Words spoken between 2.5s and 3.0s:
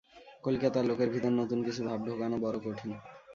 কঠিন।